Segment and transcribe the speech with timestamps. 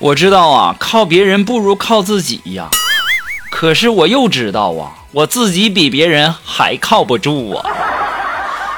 [0.00, 2.70] 我知道啊，靠别人不如靠自己呀。
[3.50, 7.68] 可是我又知道啊，我自己比别人还靠不住啊。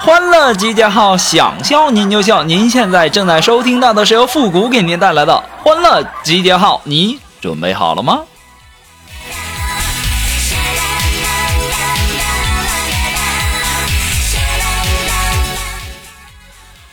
[0.00, 2.42] 欢乐集结号，想笑您就笑。
[2.42, 8.22] 您现在正在收听到的是由复古给您带来的欢乐集结号，你准备好了吗？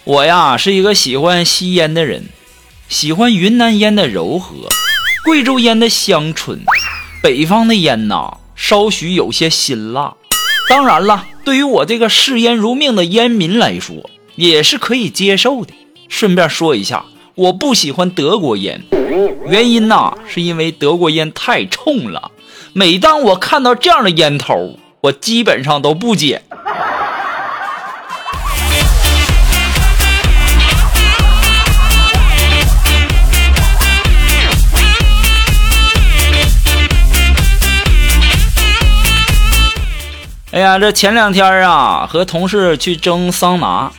[0.03, 2.29] 我呀是一个喜欢吸烟的人。
[2.91, 4.53] 喜欢云南烟的柔和，
[5.23, 6.59] 贵州烟的香醇，
[7.23, 10.13] 北方的烟呐稍许有些辛辣。
[10.67, 15.73] 当然了，对于我这个视烟如命的烟民来说，也是可以接受的。
[16.09, 18.81] 顺便说一下，我不喜欢德国烟，
[19.48, 22.31] 原因呐是因为德国烟太冲了。
[22.73, 26.43] 每当我看到这样的烟头，我基本上都不捡。
[40.62, 43.91] 哎呀，这前两天啊，和同事去蒸桑拿，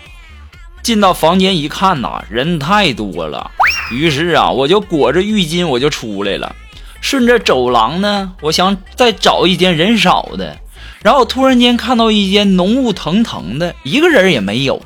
[0.80, 3.50] 进到房间一看呐，人太多了。
[3.90, 6.54] 于是啊，我就裹着浴巾我就出来了。
[7.00, 10.56] 顺着走廊呢，我想再找一间人少的。
[11.02, 14.80] 然后突然间看到一间浓雾腾腾的，一个人也没有。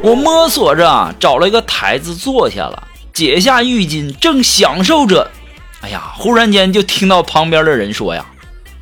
[0.00, 2.80] 我摸索着找了一个台子坐下了，
[3.12, 5.28] 解下浴巾，正享受着。
[5.80, 8.24] 哎呀，忽然间就听到旁边的人说呀。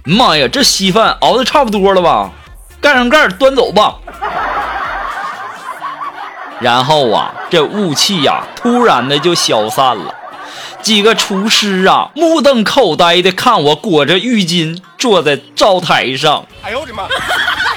[0.06, 2.30] 妈呀，这稀饭熬的差不多了吧？
[2.80, 3.96] 盖上盖，端走吧。
[6.60, 10.14] 然后啊，这雾气呀，突然的就消散了。
[10.80, 16.46] 几个厨师啊，目瞪口呆的看我裹着浴巾坐在灶台上。
[16.62, 17.02] 哎呦我的妈！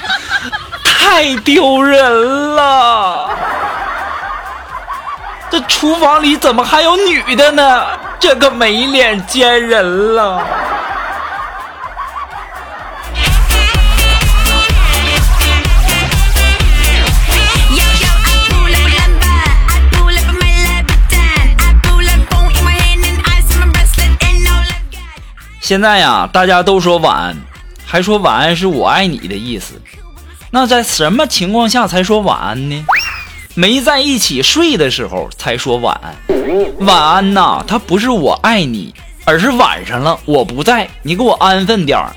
[0.85, 3.31] 太丢人了！
[5.49, 7.87] 这厨房里怎么还有女的呢？
[8.19, 10.45] 这个没脸见人了。
[25.69, 27.37] 现在呀，大家都说晚安，
[27.85, 29.79] 还说晚安是我爱你的意思。
[30.49, 32.85] 那在什么情况下才说晚安呢？
[33.53, 36.87] 没在一起睡的时候才说晚安。
[36.87, 42.15] 晚安呐，它不是我爱你，而是晚上了我不在，你给我安分点儿，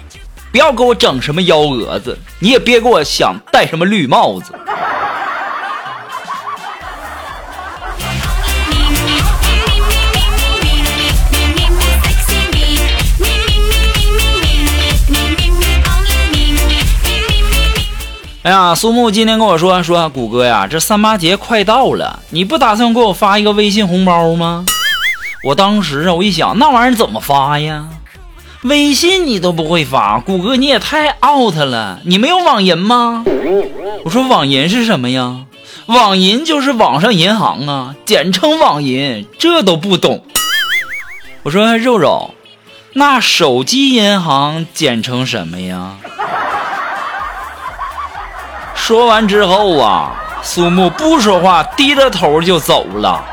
[0.51, 4.55] 不要给我整什么幺蛾子，你也别给我想戴什么绿帽子。
[18.43, 24.67] 哎呀，苏木今天跟我说说，谷歌呀，这三八节快到了，你不打算给我发一个微信红包吗？
[25.45, 27.89] 我当时啊，我一想，那玩意儿怎么发呀？
[28.63, 33.25] 微信你都不会发，谷歌你也太 out 了，你没有网银吗？
[34.05, 35.45] 我说网银是什么呀？
[35.87, 40.25] 网银就是网上银行啊，简称网银，这都不懂。
[41.45, 42.35] 我说肉肉，
[42.95, 45.99] 那手机银行简称什么呀？
[48.85, 50.11] 说完之后啊，
[50.43, 53.25] 苏木不说话，低着头就走了。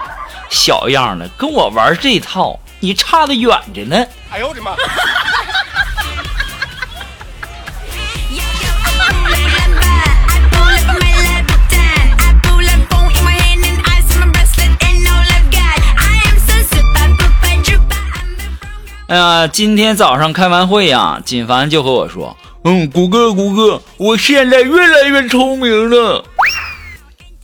[0.48, 4.06] 小样的，跟我玩这套，你差得远着呢。
[4.30, 4.76] 哎呦我的妈！
[19.08, 22.38] 哎呀，今天早上开完会呀，锦凡就和我说。
[22.64, 26.26] 嗯，谷歌，谷歌，我现在越来越聪明了。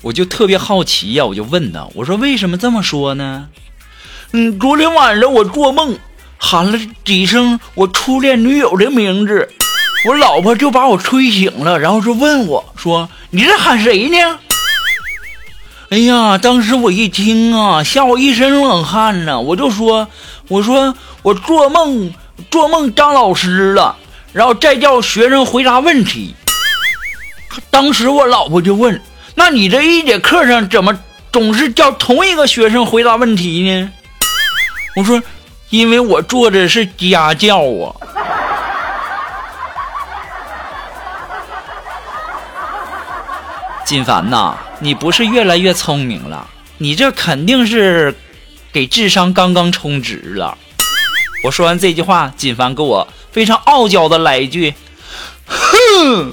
[0.01, 3.47] 我就特别好奇呀，我就问他，我说为什么这么说呢？
[4.33, 5.97] 嗯，昨天晚上我做梦
[6.37, 9.47] 喊了几声我初恋女友的名字，
[10.05, 14.39] 我老婆就把我吹醒了，然后就问我说：“你在喊谁呢？”
[15.91, 19.39] 哎呀，当时我一听啊，吓我一身冷汗呢。
[19.39, 20.09] 我就说
[20.49, 22.13] ：“我说我做梦
[22.51, 23.95] 做梦当老师了。”
[24.35, 26.35] 然后再叫学生回答问题。
[27.69, 29.01] 当时我老婆就问
[29.33, 30.99] ：“那你这一节课上怎么
[31.31, 33.89] 总是叫同一个学生回答问题呢？”
[34.97, 35.23] 我说
[35.71, 37.95] ：“因为我做的是家教啊。
[43.85, 46.45] 金凡呐，你不是越来越聪明了，
[46.77, 48.13] 你这肯定是
[48.73, 50.57] 给智商刚刚充值了。
[51.43, 54.73] 我说完这句话，金凡给我非常傲娇的来一句
[55.45, 56.31] ：“哼。”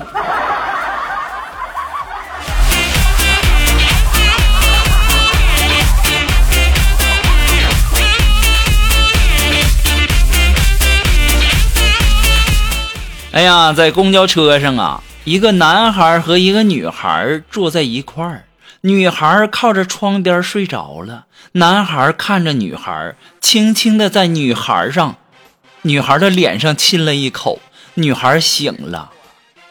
[13.33, 18.45] 哎呀，在公交车上啊，一个男孩和一个女孩坐在一块儿，
[18.83, 25.17] 女孩靠着窗边睡着了，男孩看着女孩，轻轻的在女孩上，
[25.85, 27.59] 女孩的脸上亲了一口，
[27.95, 29.11] 女孩醒了，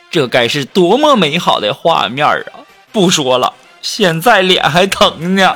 [0.09, 2.67] 这该是多么美好的画面啊！
[2.91, 5.55] 不说了，现在脸还疼呢。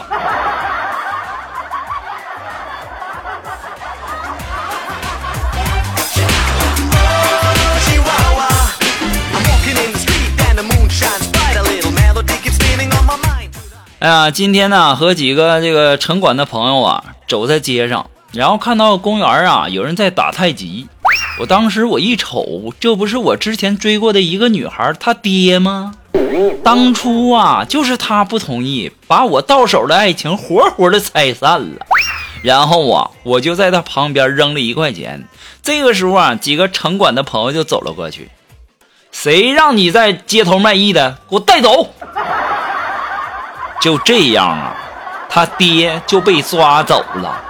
[13.99, 20.87] 哎呀，今天呢，和几个这个城管的朋友啊，走在街上，然后看到公园啊，有人在打太极。
[21.39, 25.93] 我当时我一瞅，这不是我之前追过的一个女孩，她爹吗？
[26.61, 31.85] 当初啊，就是他不同意，把我到手的爱情活活的拆散了。
[32.41, 35.25] 然后啊，我就在他旁边扔了一块钱。
[35.61, 38.29] 这个时候啊，几个城管的朋友就走了过去。
[39.11, 41.17] 谁让你在街头卖艺的？
[41.29, 41.89] 给我带走！
[43.79, 44.75] 就这样啊，
[45.29, 47.41] 他爹就被抓走了。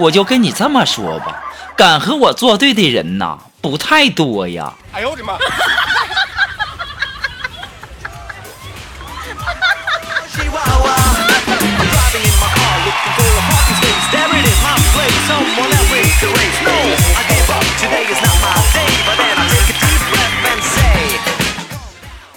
[0.00, 1.44] 我就跟你这么说吧，
[1.76, 4.72] 敢和我作对的人呐，不太多呀。
[4.92, 5.34] 哎呦我的妈！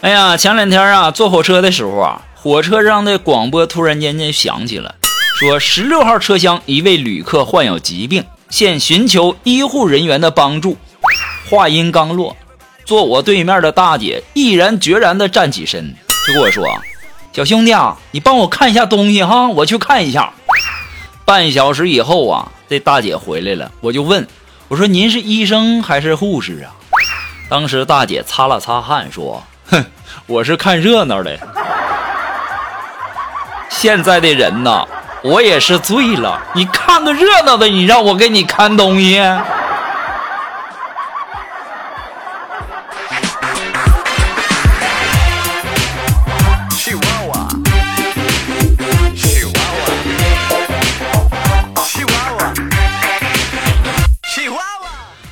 [0.02, 2.22] 哎呀，前两天啊，坐火车的时候啊。
[2.36, 4.96] 火车上的广播突然间就响起了，
[5.40, 10.78] 说十六号车厢一位旅客患有疾病，现寻求医护人员的帮助。
[11.50, 12.38] 话音刚落，
[12.86, 15.96] 坐我对面的大姐毅然决然地站起身，
[16.28, 16.64] 就跟我说
[17.34, 20.32] ：“小兄弟啊，你帮我看一下东西哈，我去看一下。”
[21.26, 24.28] 半小时以后啊，这大姐回来了，我就问
[24.68, 26.72] 我说：“您是医生还是护士啊？”
[27.50, 29.84] 当时大姐擦了擦汗说：“哼，
[30.28, 31.40] 我是看热闹的。”
[33.70, 34.88] 现在的人呐，
[35.24, 36.42] 我也是醉了。
[36.54, 39.20] 你看个热闹的，你让我给你看东西。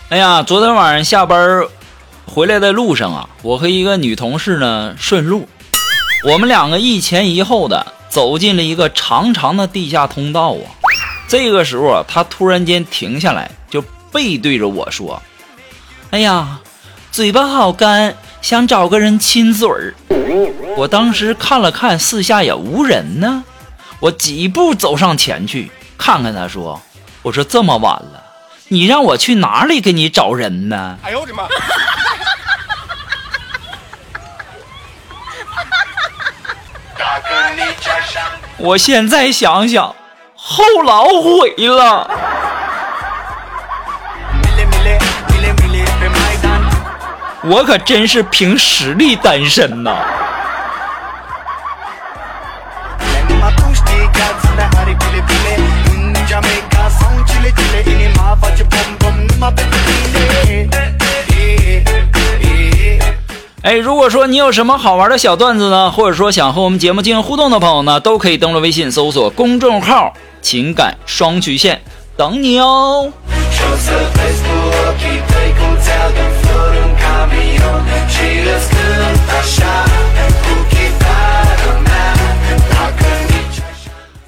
[0.10, 1.66] 哎呀，昨天晚上下班
[2.26, 5.48] 回来的路上啊，我和一个女同事呢顺路，
[6.26, 7.86] 我们两个一前一后的。
[8.12, 10.68] 走进了一个长长的地下通道啊！
[11.30, 13.82] 这个时候啊，他突然间停下来，就
[14.12, 15.24] 背对着我说
[16.12, 16.60] ：“哎呀，
[17.10, 19.96] 嘴巴好干，想找个人亲嘴儿。”
[20.76, 23.46] 我当时看了看四下也无人呢，
[24.02, 26.82] 我几步走上前去看看他，说
[27.24, 28.24] ：“我说这么晚了，
[28.68, 31.44] 你让我去哪里给你找人呢？” 哎呦我的妈！
[38.58, 39.96] 我现在想想，
[40.36, 42.10] 后老悔了。
[47.44, 49.96] 我可真是凭实力单身呐。
[63.64, 71.80] 哎，如果说你有什么好玩的小段子呢，或者说想和我们节目进行互动的朋友呢，都可以登录微信搜索公众号“情感双曲线”，
[72.18, 73.14] 等你哦。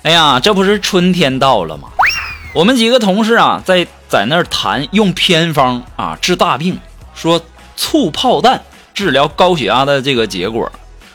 [0.03, 1.87] 哎呀，这不是春天到了吗？
[2.53, 6.77] 我们几个同事啊，在在那儿谈用偏方啊治大病，
[7.15, 7.41] 说
[7.75, 8.61] 醋泡蛋。
[8.93, 10.71] 治疗高血压的这个结果，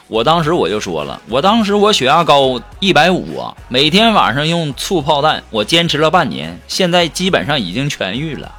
[0.09, 8.53] 我当时我就说了，我当时我血压高一百五啊，每天晚上用醋泡蛋，我坚持了半年，现在基本上已经痊愈了。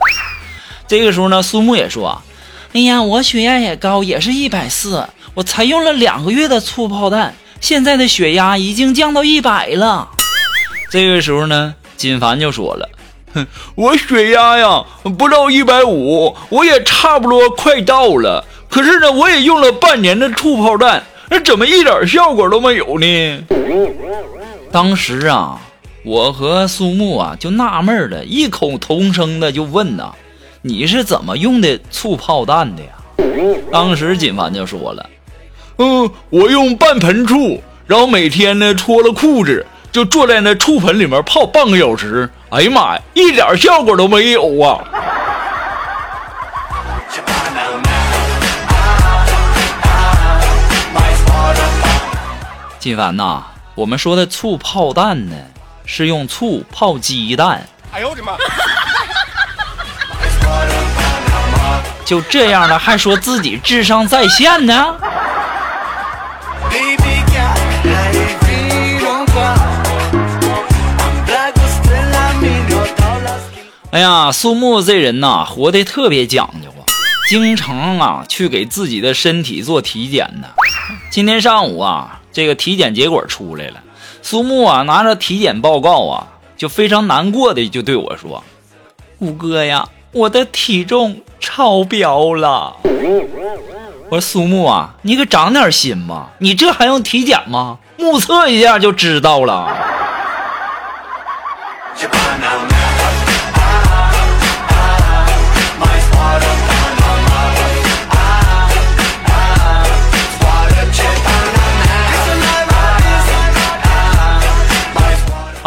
[0.87, 2.21] 这个时候呢，苏木也说，
[2.73, 10.07] 哎呀，我血压也高，也是一百四，我才用了两个月的醋泡蛋，现在的血压已经降到一百了。
[10.89, 12.89] 这个时候呢，金凡就说了，
[13.33, 13.45] 哼，
[13.75, 14.85] 我血压呀
[15.17, 18.45] 不到一百五，我也差不多快到了。
[18.69, 23.43] 可是呢，我也用了半年的醋泡蛋，那怎么一点效果都没有呢？
[24.71, 25.59] 当时啊，
[26.05, 30.13] 我和苏木啊就纳闷了，异口同声的就问呐
[30.61, 32.89] ：“你是怎么用的醋泡蛋的呀？”
[33.71, 35.09] 当时锦凡就说了
[35.77, 44.83] ：“嗯，我用半盆醋，然后每天呢脱了裤子。”就坐在那醋盆里面泡半个小时，哎呀妈呀，一点效果都没有啊！
[52.79, 53.43] 金凡呐，
[53.75, 55.35] 我们说的醋泡蛋呢，
[55.85, 57.67] 是用醋泡鸡蛋。
[57.91, 58.37] 哎呦我的妈！
[62.05, 64.95] 就这样了，还说自己智商在线呢？
[73.91, 76.87] 哎呀，苏木这人呐，活得特别讲究啊，
[77.27, 80.47] 经常啊去给自己的身体做体检呢。
[81.11, 83.83] 今天上午啊，这个体检结果出来了，
[84.21, 88.41] 苏木啊拿着体检报告啊，就非常难过的就对我说
[89.19, 92.77] ：“五哥呀，我的体重超标了。”
[94.09, 97.79] 我说：“苏木啊，你可长点心吧，你这还用体检吗？
[97.97, 99.75] 目测一下就知道了。”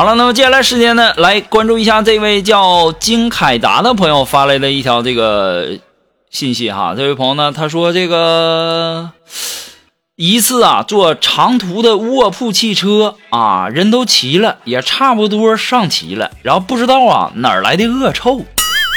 [0.03, 5.79] 好了，那么接下来时间呢，来关注一下这位叫金凯达的朋友发来的一条这个
[6.29, 6.93] 信息哈。
[6.97, 9.11] 这位朋友呢，他说这个
[10.17, 18.45] 一次啊，坐长途的卧铺汽车啊，人都齐了，也差不多上齐了，然后不知道啊哪儿来的恶臭，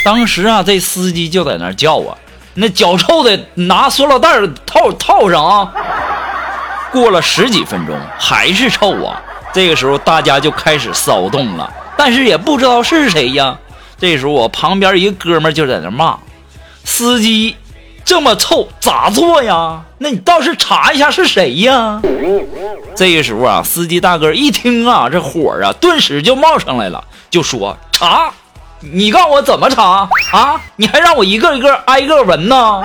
[0.04, 2.18] 当时啊，这司机就在那叫啊，
[2.56, 5.72] 那脚臭的拿塑料袋套套上啊。
[6.92, 9.22] 过了十几分钟，还是臭啊。
[9.56, 13.58] 这个时候，大家就开始骚动了，但是也不知道是谁呀。
[13.98, 16.18] 这时候，我旁边一个哥们就在那骂
[16.84, 17.56] ：“司机
[18.04, 19.82] 这么臭，咋做呀？
[20.00, 22.02] 那你倒是查一下是谁呀？”
[22.98, 28.30] 这个时候啊，司机大哥一听啊，这火啊，顿时就冒上来了，就说：“查，
[28.82, 30.60] 你告诉我怎么查啊？
[30.76, 32.84] 你还让我一个一个挨个闻呢？”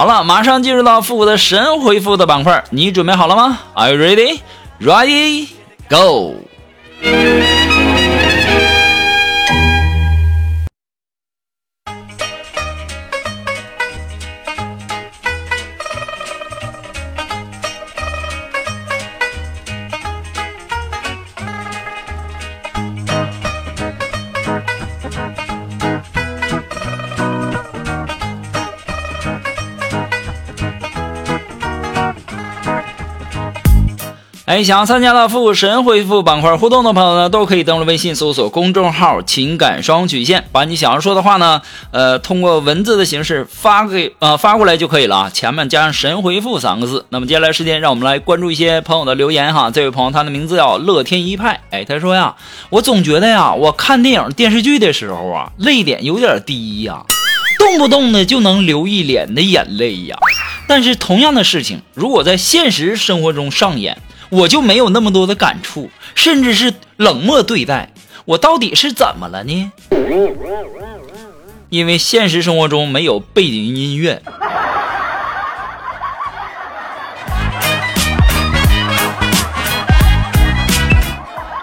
[0.00, 4.40] 好了，马上进入到复古的神回复的板块，你准备好了吗？Are you ready?
[4.80, 5.48] Ready?
[5.90, 6.36] Go!
[34.50, 47.06] 哎，想要参加到复神回复板块互动的朋友呢，都可以登录微信搜索公众号“情感双曲线”，把你想要说的话呢，呃，通过文字的形式发给呃发过来就可以了啊，前面加上“神回复”三个字。
[47.10, 49.70] 那么接下来时间，让我们来关注一些朋友的留言哈。
[49.70, 52.34] 这位朋友他的名字叫乐天一派，哎，他说呀，
[52.70, 57.04] 我总觉得呀，我看电影电视剧的时候啊，泪点有点低呀，
[57.56, 60.18] 动不动的就能流一脸的眼泪呀。
[60.66, 63.96] 但是同样的事情，如果在现实生活中上演。
[64.30, 67.90] 我就没有那么多的感触，甚至是冷漠对待。
[68.24, 69.72] 我到底是怎么了呢？
[71.68, 74.22] 因为现实生活中没有背景音乐。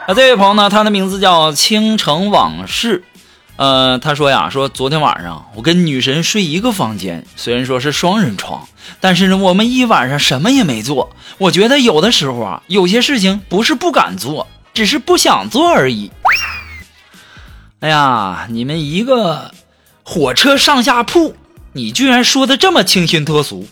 [0.06, 3.04] 啊，这位朋友呢，他的名字叫倾城往事。
[3.56, 8.68] 呃，他说呀，说昨天晚上我跟女神睡一个房间，虽然说是双人床，
[9.00, 11.16] 但是呢，我们一晚上什么也没做。
[11.38, 16.12] 我觉得有的时候啊，有些事情不是不敢做，只是不想做而已。
[17.80, 19.52] 哎呀，你们一个
[20.04, 21.36] 火车上下铺，
[21.74, 23.68] 你居然说的这么清新脱俗，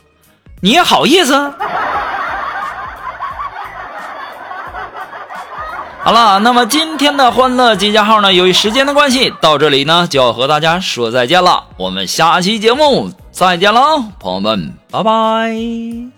[0.62, 1.34] 你也好意思？
[6.04, 11.64] 好了，那么今天的欢乐集结号呢，由于时间的关系，到这里呢就要和大家说再见了。
[11.78, 13.82] 我们下期节目再见了，
[14.20, 16.15] 朋友们，拜拜。